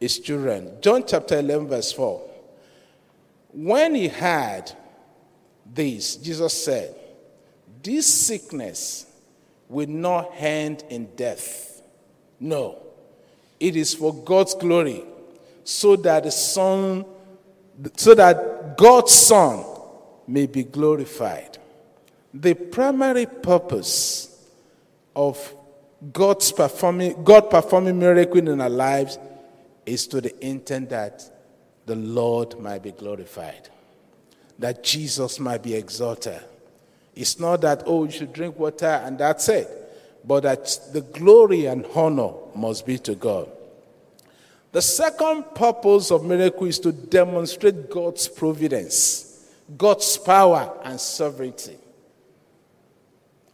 [0.00, 0.76] his children?
[0.80, 2.30] John chapter 11, verse 4.
[3.52, 4.72] When he had
[5.64, 6.94] this, Jesus said,
[7.82, 9.06] This sickness
[9.72, 11.82] will not end in death.
[12.38, 12.78] No.
[13.58, 15.02] It is for God's glory,
[15.64, 17.06] so that the Son,
[17.96, 19.64] so that God's Son
[20.26, 21.58] may be glorified.
[22.34, 24.36] The primary purpose
[25.16, 25.54] of
[26.12, 29.18] God's performing, God performing miracle in our lives
[29.86, 31.22] is to the intent that
[31.86, 33.68] the Lord might be glorified,
[34.58, 36.42] that Jesus might be exalted
[37.14, 39.68] it's not that, oh, you should drink water and that's it,
[40.24, 43.50] but that the glory and honor must be to God.
[44.72, 51.76] The second purpose of miracle is to demonstrate God's providence, God's power and sovereignty.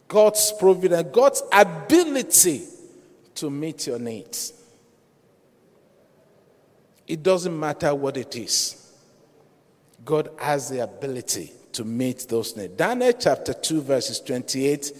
[0.07, 2.65] God's providence, God's ability
[3.35, 4.53] to meet your needs.
[7.05, 8.91] It doesn't matter what it is.
[10.05, 12.75] God has the ability to meet those needs.
[12.75, 14.91] Daniel chapter 2, verses 28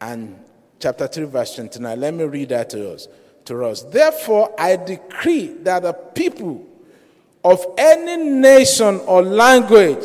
[0.00, 0.42] and
[0.78, 2.00] chapter 3, verse 29.
[2.00, 3.08] Let me read that to us.
[3.46, 3.82] To us.
[3.82, 6.66] Therefore, I decree that the people
[7.44, 10.04] of any nation or language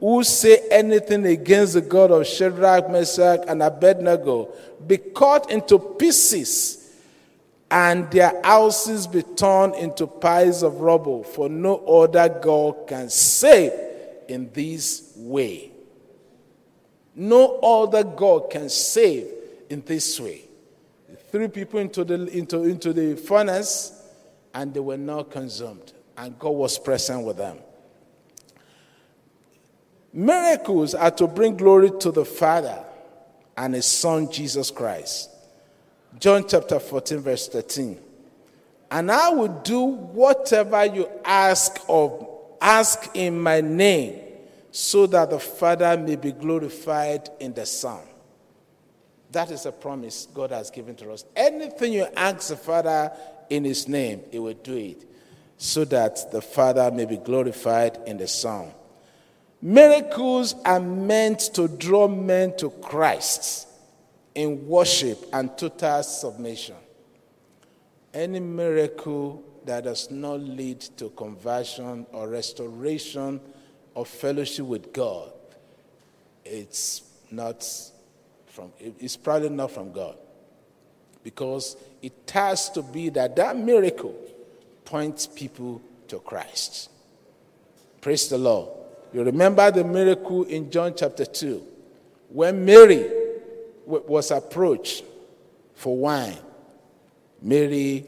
[0.00, 4.52] who say anything against the God of Shadrach, Meshach, and Abednego
[4.86, 6.84] be cut into pieces
[7.70, 13.72] and their houses be turned into piles of rubble, for no other God can save
[14.28, 15.70] in this way.
[17.14, 19.28] No other God can save
[19.70, 20.42] in this way.
[21.30, 24.02] Threw people into the, into, into the furnace
[24.54, 27.58] and they were not consumed, and God was present with them.
[30.12, 32.84] Miracles are to bring glory to the Father
[33.56, 35.30] and His Son Jesus Christ.
[36.20, 37.98] John chapter 14, verse 13.
[38.92, 42.28] And I will do whatever you ask of
[42.64, 44.20] ask in my name
[44.72, 48.00] so that the Father may be glorified in the Son.
[49.30, 51.24] That is a promise God has given to us.
[51.36, 53.12] Anything you ask the Father
[53.50, 55.04] in His name, He will do it.
[55.56, 58.70] so that the Father may be glorified in the Son.
[59.62, 63.68] Miracles are meant to draw men to Christ
[64.34, 66.76] in worship and total submission.
[68.12, 73.40] Any miracle that does not lead to conversion or restoration
[73.96, 75.32] of fellowship with God,
[76.44, 77.66] it's not
[78.46, 80.16] from it's probably not from God.
[81.22, 84.14] Because it has to be that that miracle
[84.84, 86.90] points people to Christ.
[88.00, 88.68] Praise the Lord.
[89.12, 91.66] You remember the miracle in John chapter 2
[92.28, 93.10] when Mary
[93.86, 95.04] was approached
[95.74, 96.36] for wine.
[97.40, 98.04] Mary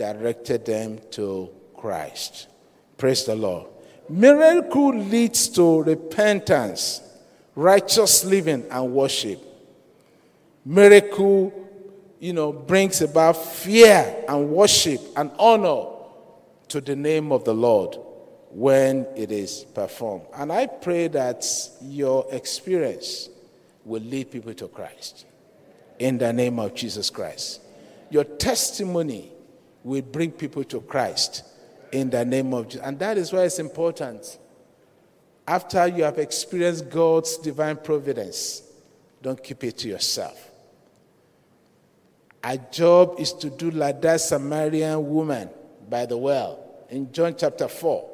[0.00, 2.48] directed them to Christ.
[2.96, 3.66] Praise the Lord.
[4.08, 7.02] Miracle leads to repentance,
[7.54, 9.38] righteous living, and worship.
[10.64, 11.52] Miracle,
[12.18, 15.84] you know, brings about fear and worship and honor
[16.68, 17.98] to the name of the Lord
[18.50, 20.24] when it is performed.
[20.34, 21.46] And I pray that
[21.82, 23.28] your experience
[23.84, 25.26] will lead people to Christ
[25.98, 27.60] in the name of Jesus Christ.
[28.08, 29.32] Your testimony
[29.82, 31.44] will bring people to Christ
[31.92, 32.86] in the name of Jesus.
[32.86, 34.38] And that is why it's important.
[35.46, 38.62] After you have experienced God's divine providence,
[39.22, 40.50] don't keep it to yourself.
[42.42, 45.50] Our job is to do like that Samaritan woman
[45.88, 48.08] by the well in John chapter 4.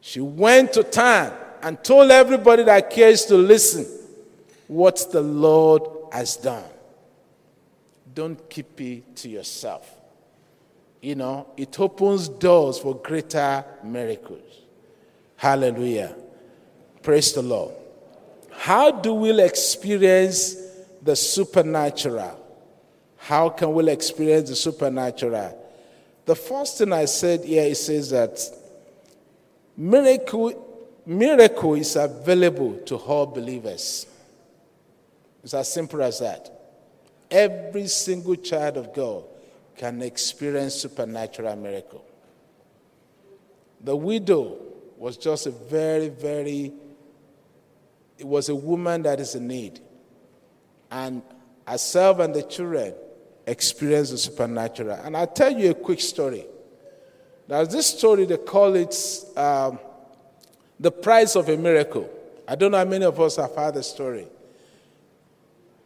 [0.00, 3.86] She went to town and told everybody that cares to listen
[4.68, 6.64] what the Lord has done.
[8.14, 9.90] Don't keep it to yourself.
[11.00, 14.62] You know, it opens doors for greater miracles.
[15.36, 16.16] Hallelujah.
[17.02, 17.74] Praise the Lord.
[18.50, 20.56] How do we experience
[21.02, 22.42] the supernatural?
[23.16, 25.62] How can we experience the supernatural?
[26.24, 28.40] The first thing I said here, it says that
[29.76, 34.06] miracle, miracle is available to all believers.
[35.44, 36.50] It's as simple as that.
[37.30, 39.24] Every single child of God
[39.76, 42.04] can experience supernatural miracle.
[43.82, 44.58] The widow
[44.96, 46.72] was just a very, very,
[48.18, 49.80] it was a woman that is in need.
[50.90, 51.22] And
[51.66, 52.94] herself and the children
[53.46, 54.98] experienced the supernatural.
[55.04, 56.46] And I'll tell you a quick story.
[57.46, 58.96] There's this story, they call it
[59.36, 59.78] um,
[60.80, 62.10] the price of a miracle.
[62.48, 64.26] I don't know how many of us have heard the story.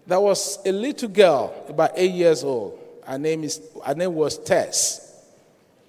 [0.07, 2.80] There was a little girl, about eight years old.
[3.11, 5.25] Her name, is, her name was Tess.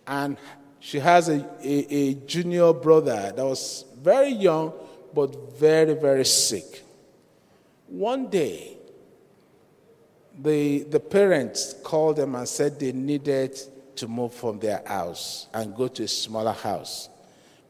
[0.08, 0.38] And
[0.80, 4.74] she has a, a, a junior brother that was very young,
[5.14, 6.84] but very, very sick.
[7.86, 8.76] One day,
[10.42, 13.56] the, the parents called them and said they needed
[13.98, 17.08] to move from their house and go to a smaller house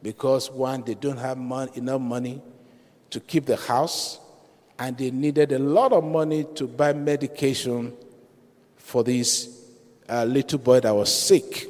[0.02, 2.42] because one they don't have money, enough money
[3.10, 4.18] to keep the house
[4.80, 7.94] and they needed a lot of money to buy medication
[8.82, 9.62] for this
[10.10, 11.68] uh, little boy that was sick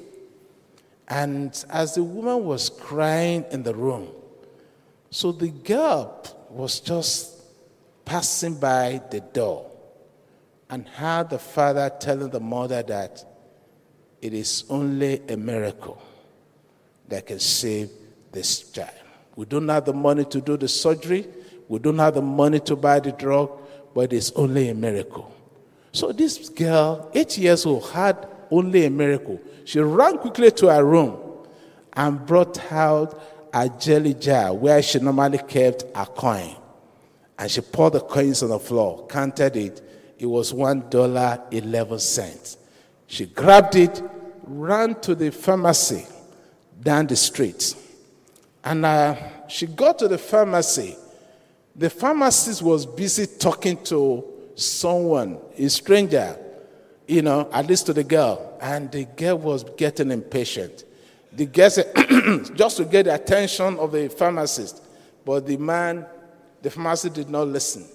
[1.07, 4.07] and as the woman was crying in the room
[5.09, 7.41] so the girl was just
[8.05, 9.69] passing by the door
[10.69, 13.23] and heard the father telling the mother that
[14.21, 16.01] it is only a miracle
[17.09, 17.89] that can save
[18.31, 18.89] this child.
[19.35, 21.27] We don't have the money to do the surgery,
[21.67, 23.51] we don't have the money to buy the drug,
[23.93, 25.33] but it's only a miracle.
[25.91, 29.39] So this girl, eight years old, had only a miracle.
[29.65, 31.17] She ran quickly to her room
[31.93, 33.21] and brought out
[33.53, 36.55] a jelly jar where she normally kept a coin.
[37.37, 39.81] And she poured the coins on the floor, counted it,
[40.17, 42.57] it was $1.11.
[43.07, 44.01] She grabbed it,
[44.43, 46.05] ran to the pharmacy
[46.81, 47.75] down the street.
[48.63, 49.15] And uh,
[49.47, 50.95] she got to the pharmacy.
[51.75, 54.23] The pharmacist was busy talking to
[54.61, 56.37] someone, a stranger,
[57.07, 58.57] you know, at least to the girl.
[58.61, 60.85] And the girl was getting impatient.
[61.33, 61.91] The girl said,
[62.55, 64.81] just to get the attention of the pharmacist.
[65.25, 66.05] But the man,
[66.61, 67.85] the pharmacist did not listen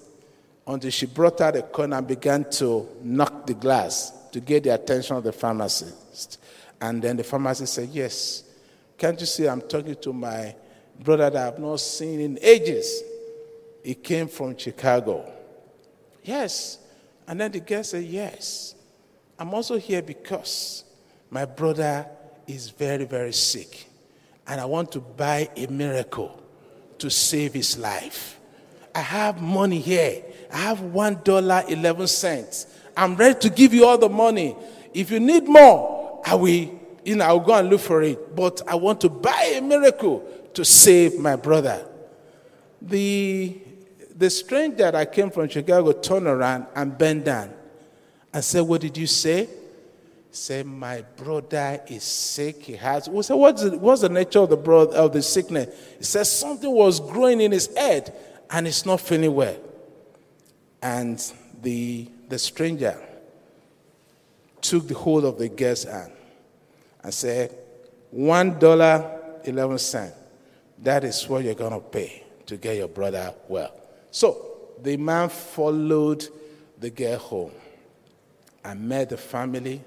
[0.65, 4.73] until she brought out a coin and began to knock the glass to get the
[4.73, 6.39] attention of the pharmacist.
[6.81, 8.43] And then the pharmacist said, Yes,
[8.97, 10.55] can't you see I'm talking to my
[10.99, 13.03] brother that I've not seen in ages?
[13.83, 15.31] He came from Chicago.
[16.27, 16.77] Yes.
[17.27, 18.75] And then the girl said, Yes.
[19.39, 20.83] I'm also here because
[21.29, 22.05] my brother
[22.47, 23.87] is very, very sick.
[24.47, 26.41] And I want to buy a miracle
[26.99, 28.39] to save his life.
[28.95, 30.23] I have money here.
[30.51, 32.65] I have one dollar eleven cents.
[32.95, 34.55] I'm ready to give you all the money.
[34.93, 38.61] If you need more, I will you know, I'll go and look for it, but
[38.67, 41.87] I want to buy a miracle to save my brother.
[42.81, 43.57] The,
[44.17, 47.53] the stranger that I came from Chicago turned around and bent down
[48.33, 49.47] and said, What did you say?
[50.37, 52.61] Say, my brother is sick.
[52.63, 53.09] He has.
[53.09, 55.73] We said, what's the, what's the nature of the brother of the sickness?
[55.97, 58.13] He says something was growing in his head
[58.51, 59.57] and it's not feeling well.
[60.81, 61.19] And
[61.61, 62.99] the the stranger
[64.61, 66.11] took the hold of the guest's hand
[67.01, 67.57] and said,
[68.11, 70.13] one dollar eleven cent.
[70.79, 73.76] That is what you're gonna pay to get your brother well.
[74.11, 76.27] So the man followed
[76.79, 77.51] the girl home
[78.63, 79.81] and met the family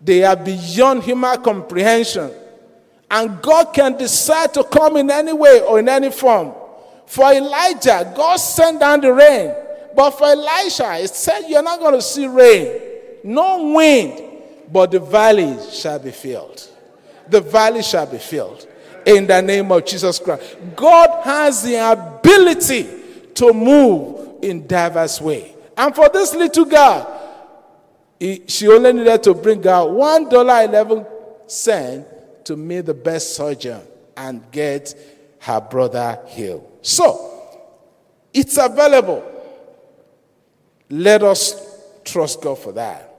[0.00, 2.30] They are beyond human comprehension.
[3.10, 6.52] And God can decide to come in any way or in any form.
[7.06, 9.54] For Elijah, God sent down the rain.
[9.94, 12.80] But for Elisha, it said, You're not going to see rain,
[13.22, 14.20] no wind,
[14.72, 16.68] but the valley shall be filled.
[17.28, 18.66] The valley shall be filled
[19.06, 20.56] in the name of Jesus Christ.
[20.76, 22.88] God has the ability
[23.34, 25.54] to move in diverse way.
[25.76, 27.10] And for this little girl,
[28.20, 31.06] she only needed to bring out one dollar eleven
[31.46, 32.06] cent
[32.44, 33.80] to meet the best surgeon
[34.16, 34.94] and get
[35.40, 36.78] her brother healed.
[36.82, 37.60] So
[38.32, 39.30] it's available.
[40.94, 41.60] Let us
[42.04, 43.12] trust God for that.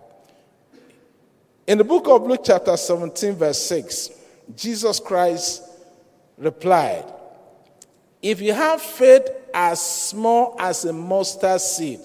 [1.68, 4.12] In the book of Luke, chapter 17, verse 6,
[4.56, 5.62] Jesus Christ
[6.38, 7.04] replied,
[8.22, 12.00] If you have faith as small as a mustard seed,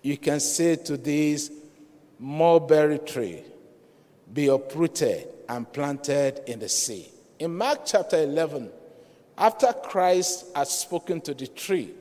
[0.00, 1.50] you can say to this
[2.20, 3.42] mulberry tree,
[4.32, 7.10] Be uprooted and planted in the sea.
[7.40, 8.70] In Mark chapter 11,
[9.36, 11.94] after Christ had spoken to the tree,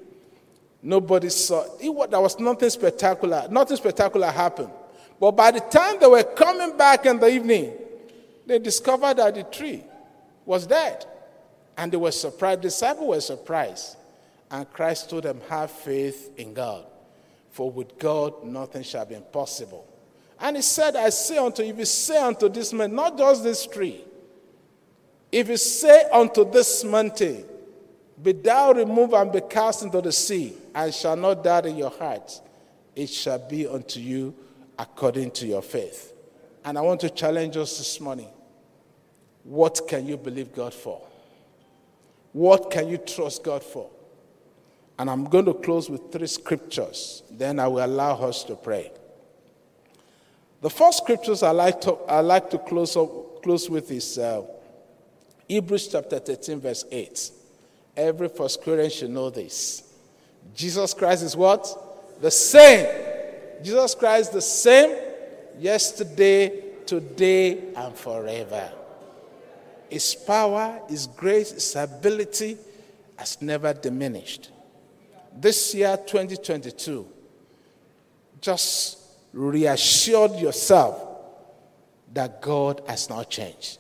[0.82, 4.72] nobody saw, it, there was nothing spectacular, nothing spectacular happened.
[5.20, 7.74] But by the time they were coming back in the evening,
[8.46, 9.84] they discovered that the tree
[10.46, 11.06] was dead.
[11.78, 12.60] And they were surprised.
[12.60, 13.98] The disciples were surprised.
[14.50, 16.86] And Christ told them, Have faith in God.
[17.52, 19.88] For with God nothing shall be impossible.
[20.40, 23.44] And he said, I say unto you, if you say unto this man, not just
[23.44, 24.04] this tree,
[25.32, 27.46] if you say unto this mountain,
[28.22, 31.90] Be thou removed and be cast into the sea, and shall not doubt in your
[31.90, 32.40] heart,
[32.96, 34.36] it shall be unto you
[34.78, 36.14] according to your faith.
[36.64, 38.28] And I want to challenge us this morning.
[39.44, 41.02] What can you believe God for?
[42.34, 43.90] What can you trust God for?
[45.00, 47.24] And I'm going to close with three scriptures.
[47.32, 48.92] Then I will allow us to pray.
[50.62, 54.44] The first scriptures I like to, I like to close, up, close with is uh,
[55.48, 57.32] Hebrews chapter 13, verse 8.
[57.96, 59.84] Every Christian should know this.
[60.56, 61.68] Jesus Christ is what?
[62.22, 62.88] The same.
[63.64, 64.98] Jesus Christ the same
[65.60, 68.72] yesterday, today, and forever.
[69.90, 72.58] His power, His grace, His ability
[73.18, 74.50] has never diminished.
[75.38, 77.08] This year, 2022,
[78.40, 78.98] just
[79.34, 81.00] reassured yourself
[82.14, 83.78] that God has not changed,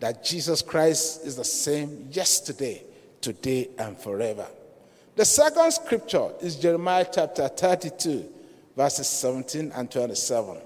[0.00, 2.82] that Jesus Christ is the same yesterday,
[3.22, 4.46] today, and forever.
[5.16, 8.28] The second scripture is Jeremiah chapter 32,
[8.76, 10.58] verses 17 and 27.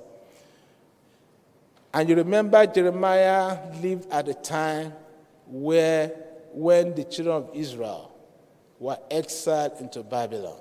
[1.94, 4.92] And you remember Jeremiah lived at a time
[5.46, 6.09] where
[6.52, 8.12] when the children of Israel
[8.78, 10.59] were exiled into Babylon.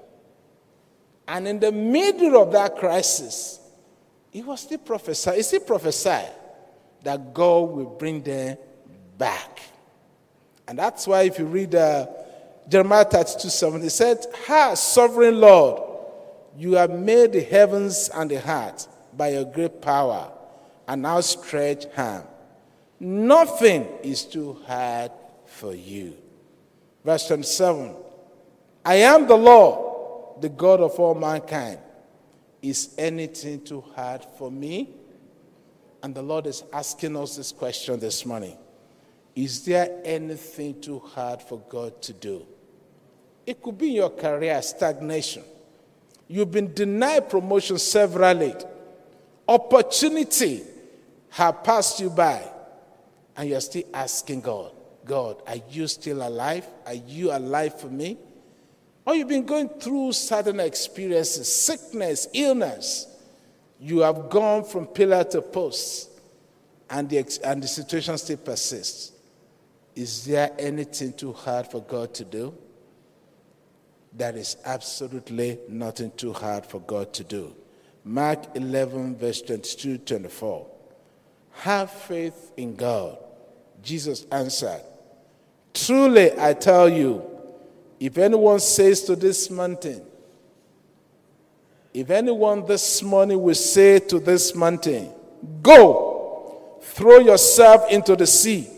[1.28, 3.60] And in the middle of that crisis,
[4.32, 6.32] he was still prophesying, he still prophesied
[7.04, 8.58] that God will bring them
[9.18, 9.62] back.
[10.68, 12.08] And that's why if you read uh,
[12.68, 15.82] Jeremiah 32 7, he said, Ha, sovereign Lord,
[16.58, 20.32] you have made the heavens and the heart by your great power
[20.88, 22.24] an outstretched hand.
[23.00, 25.12] Nothing is too hard
[25.46, 26.16] for you.
[27.04, 27.96] Verse 27
[28.84, 31.80] I am the Lord, the God of all mankind.
[32.62, 34.90] Is anything too hard for me?
[36.02, 38.58] And the Lord is asking us this question this morning
[39.36, 42.46] Is there anything too hard for God to do?
[43.46, 45.44] It could be your career stagnation.
[46.28, 48.56] You've been denied promotion severally.
[49.48, 50.64] Opportunity
[51.32, 52.42] have passed you by,
[53.36, 54.72] and you're still asking God,
[55.04, 56.66] God, are you still alive?
[56.86, 58.18] Are you alive for me?
[59.06, 63.08] Or you've been going through certain experiences, sickness, illness.
[63.80, 66.10] You have gone from pillar to post,
[66.90, 69.12] and the, and the situation still persists.
[69.96, 72.54] Is there anything too hard for God to do?
[74.14, 77.56] There is absolutely nothing too hard for God to do.
[78.04, 80.68] Mark 11, verse 22 24.
[81.52, 83.18] Have faith in God.
[83.82, 84.82] Jesus answered,
[85.74, 87.24] Truly I tell you,
[88.00, 90.02] if anyone says to this mountain,
[91.94, 95.12] if anyone this morning will say to this mountain,
[95.62, 98.70] Go, throw yourself into the sea,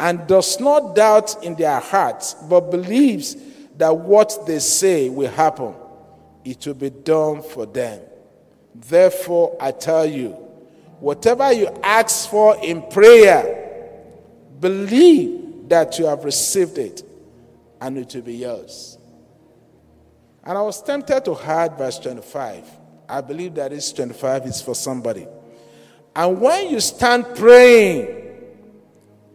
[0.00, 3.36] and does not doubt in their hearts, but believes
[3.76, 5.74] that what they say will happen,
[6.44, 8.00] it will be done for them.
[8.74, 10.30] Therefore, I tell you,
[11.00, 13.90] whatever you ask for in prayer,
[14.60, 17.02] believe that you have received it
[17.80, 18.98] and it will be yours.
[20.42, 22.64] And I was tempted to hide verse 25.
[23.08, 25.26] I believe that this 25 is for somebody.
[26.14, 28.23] And when you stand praying,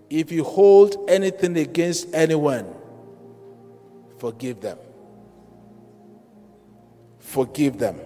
[0.10, 2.66] if you hold anything against anyone,
[4.18, 4.78] forgive them.
[7.20, 8.00] Forgive them.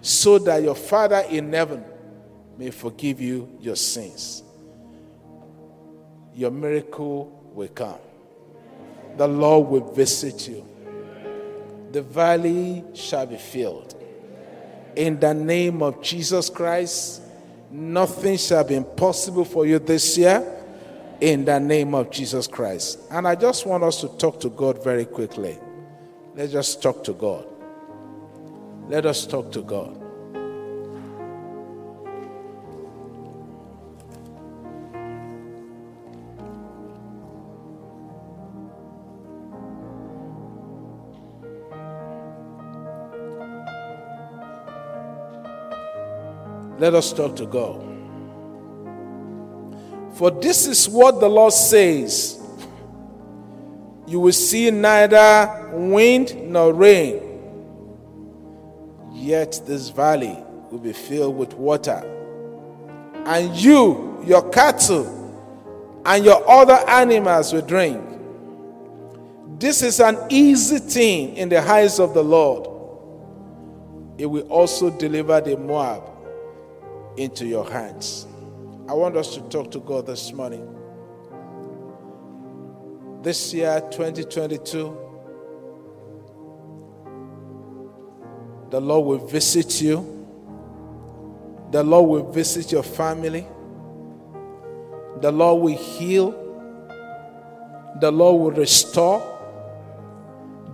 [0.00, 1.84] So that your Father in heaven
[2.56, 4.42] may forgive you your sins.
[6.34, 7.98] Your miracle will come.
[9.16, 10.66] The Lord will visit you.
[11.92, 13.94] The valley shall be filled.
[14.94, 17.20] In the name of Jesus Christ,
[17.70, 20.55] nothing shall be impossible for you this year
[21.20, 22.98] in the name of Jesus Christ.
[23.10, 25.58] And I just want us to talk to God very quickly.
[26.34, 27.46] Let's just talk to God.
[28.88, 30.02] Let us talk to God.
[46.78, 47.95] Let us talk to God.
[50.16, 52.40] For this is what the Lord says
[54.06, 57.20] You will see neither wind nor rain,
[59.12, 60.38] yet this valley
[60.70, 62.02] will be filled with water.
[63.26, 65.12] And you, your cattle,
[66.06, 68.02] and your other animals will drink.
[69.58, 72.68] This is an easy thing in the eyes of the Lord.
[74.18, 76.04] It will also deliver the Moab
[77.18, 78.26] into your hands.
[78.88, 80.64] I want us to talk to God this morning.
[83.20, 84.96] This year, 2022,
[88.70, 90.12] the Lord will visit you.
[91.72, 93.44] The Lord will visit your family.
[95.20, 96.30] The Lord will heal.
[98.00, 99.20] The Lord will restore.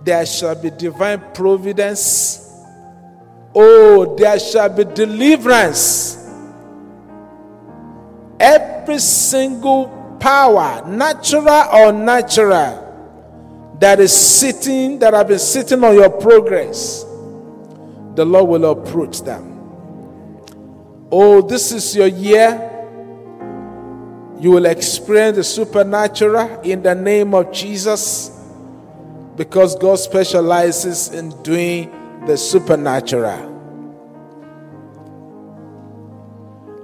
[0.03, 2.47] There shall be divine providence.
[3.55, 6.22] Oh, there shall be deliverance
[8.43, 12.81] every single power, natural or natural,
[13.79, 17.03] that is sitting, that have been sitting on your progress,
[18.15, 19.51] the Lord will approach them.
[21.09, 22.69] Oh, this is your year.
[24.39, 28.29] You will experience the supernatural in the name of Jesus
[29.37, 33.52] because God specializes in doing the supernatural.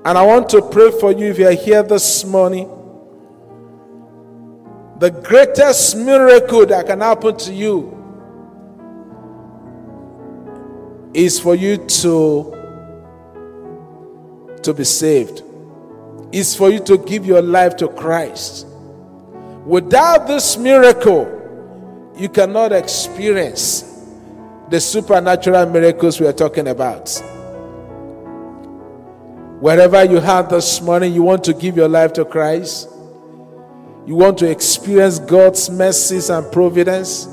[0.06, 2.70] And I want to pray for you if you are here this morning.
[5.00, 7.96] The greatest miracle that can happen to you
[11.14, 12.56] is for you to
[14.64, 15.44] to be saved.
[16.32, 18.68] Is for you to give your life to Christ.
[19.66, 21.28] Without this miracle,
[22.18, 24.06] you cannot experience
[24.70, 27.10] the supernatural miracles we are talking about.
[29.60, 32.88] Wherever you have this morning, you want to give your life to Christ.
[34.06, 37.28] You want to experience God's mercies and providence.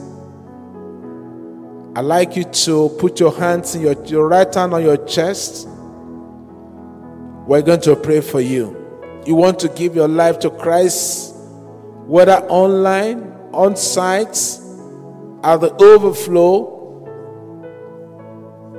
[1.95, 5.69] I'd like you to put your hands in your, your right hand on your chest.
[7.47, 9.23] We're going to pray for you.
[9.25, 11.33] You want to give your life to Christ,
[12.07, 13.23] whether online,
[13.53, 14.37] on site,
[15.45, 16.75] at the overflow.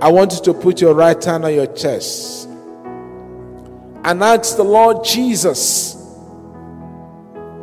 [0.01, 2.46] I want you to put your right hand on your chest
[4.07, 5.95] and ask the Lord Jesus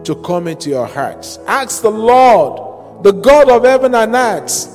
[0.04, 1.38] to come into your hearts.
[1.46, 4.68] Ask the Lord, the God of heaven and earth,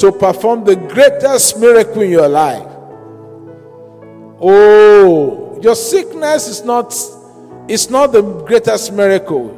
[0.00, 2.66] to perform the greatest miracle in your life.
[4.40, 6.92] Oh, your sickness is not
[7.68, 9.54] it's not the greatest miracle.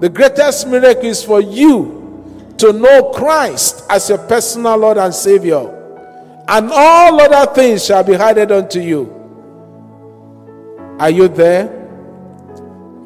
[0.00, 5.74] The greatest miracle is for you to know Christ as your personal Lord and Savior.
[6.46, 9.17] And all other things shall be added unto you.
[10.98, 11.68] Are you there?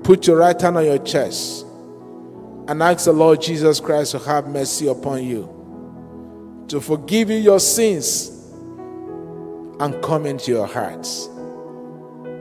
[0.03, 1.67] Put your right hand on your chest
[2.69, 7.61] and ask the Lord Jesus Christ to have mercy upon you, to forgive you your
[7.61, 8.31] sins,
[9.81, 11.29] and come into your hearts.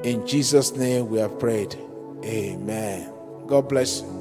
[0.04, 1.76] In Jesus' name we have prayed.
[2.24, 3.12] Amen.
[3.48, 4.21] God bless you.